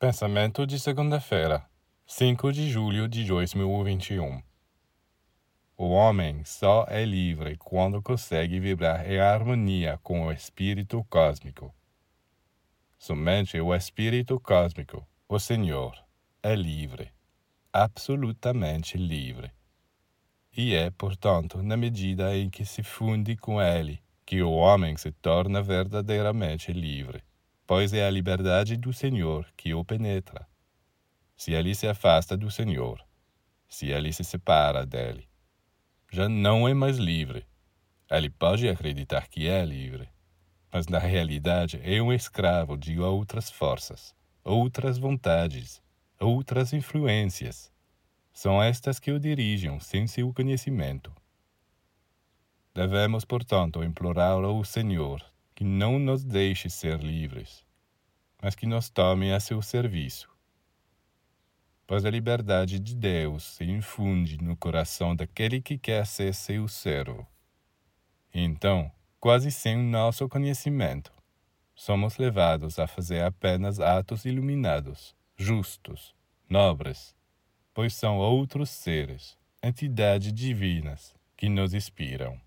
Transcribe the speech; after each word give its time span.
Pensamento 0.00 0.64
de 0.64 0.78
segunda-feira, 0.78 1.66
5 2.06 2.52
de 2.52 2.70
julho 2.70 3.08
de 3.08 3.24
2021. 3.24 4.40
O 5.76 5.88
homem 5.88 6.44
só 6.44 6.86
é 6.88 7.04
livre 7.04 7.56
quando 7.56 8.00
consegue 8.00 8.60
vibrar 8.60 9.10
em 9.10 9.18
harmonia 9.18 9.98
com 10.00 10.24
o 10.24 10.30
espírito 10.30 11.04
cósmico. 11.10 11.74
Somente 12.96 13.60
o 13.60 13.74
espírito 13.74 14.38
cósmico, 14.38 15.04
o 15.28 15.40
Senhor, 15.40 15.96
é 16.44 16.54
livre, 16.54 17.10
absolutamente 17.72 18.96
livre. 18.96 19.50
E 20.56 20.76
é, 20.76 20.92
portanto, 20.92 21.60
na 21.60 21.76
medida 21.76 22.36
em 22.36 22.48
que 22.48 22.64
se 22.64 22.84
funde 22.84 23.36
com 23.36 23.60
ele, 23.60 24.00
que 24.24 24.40
o 24.44 24.52
homem 24.52 24.96
se 24.96 25.10
torna 25.10 25.60
verdadeiramente 25.60 26.72
livre 26.72 27.20
pois 27.68 27.92
é 27.92 28.06
a 28.06 28.10
liberdade 28.10 28.78
do 28.78 28.94
Senhor 28.94 29.46
que 29.54 29.74
o 29.74 29.84
penetra. 29.84 30.48
Se 31.36 31.52
ele 31.52 31.74
se 31.74 31.86
afasta 31.86 32.34
do 32.34 32.50
Senhor, 32.50 32.98
se 33.68 33.88
ele 33.88 34.10
se 34.10 34.24
separa 34.24 34.86
dele, 34.86 35.28
já 36.10 36.30
não 36.30 36.66
é 36.66 36.72
mais 36.72 36.96
livre. 36.96 37.46
Ele 38.10 38.30
pode 38.30 38.66
acreditar 38.66 39.28
que 39.28 39.46
é 39.46 39.62
livre, 39.66 40.08
mas 40.72 40.86
na 40.86 40.98
realidade 40.98 41.78
é 41.84 42.00
um 42.00 42.10
escravo 42.10 42.74
de 42.74 42.98
outras 42.98 43.50
forças, 43.50 44.14
outras 44.42 44.96
vontades, 44.96 45.82
outras 46.18 46.72
influências. 46.72 47.70
São 48.32 48.62
estas 48.62 48.98
que 48.98 49.12
o 49.12 49.20
dirigem 49.20 49.78
sem 49.78 50.06
seu 50.06 50.32
conhecimento. 50.32 51.14
Devemos, 52.74 53.26
portanto, 53.26 53.84
implorar 53.84 54.42
ao 54.42 54.64
Senhor 54.64 55.22
que 55.58 55.64
não 55.64 55.98
nos 55.98 56.22
deixe 56.22 56.70
ser 56.70 57.00
livres, 57.00 57.66
mas 58.40 58.54
que 58.54 58.64
nos 58.64 58.88
tome 58.88 59.32
a 59.32 59.40
seu 59.40 59.60
serviço. 59.60 60.30
Pois 61.84 62.04
a 62.04 62.10
liberdade 62.10 62.78
de 62.78 62.94
Deus 62.94 63.42
se 63.56 63.64
infunde 63.64 64.38
no 64.40 64.56
coração 64.56 65.16
daquele 65.16 65.60
que 65.60 65.76
quer 65.76 66.06
ser 66.06 66.32
seu 66.32 66.68
servo. 66.68 67.26
Então, 68.32 68.88
quase 69.18 69.50
sem 69.50 69.76
o 69.76 69.82
nosso 69.82 70.28
conhecimento, 70.28 71.12
somos 71.74 72.18
levados 72.18 72.78
a 72.78 72.86
fazer 72.86 73.24
apenas 73.24 73.80
atos 73.80 74.24
iluminados, 74.24 75.12
justos, 75.36 76.14
nobres, 76.48 77.16
pois 77.74 77.96
são 77.96 78.18
outros 78.18 78.70
seres, 78.70 79.36
entidades 79.60 80.32
divinas, 80.32 81.16
que 81.36 81.48
nos 81.48 81.74
inspiram. 81.74 82.40